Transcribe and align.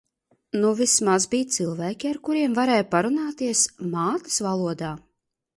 Nu 0.61 0.71
vismaz 0.79 1.17
bija 1.33 1.49
cilvēki 1.57 2.09
ar 2.13 2.19
kuriem 2.29 2.57
varēja 2.61 2.89
parunāt 2.97 3.45
mātes 3.97 4.43
valodā. 4.49 4.95